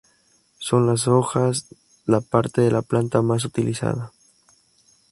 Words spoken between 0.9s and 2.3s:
hojas la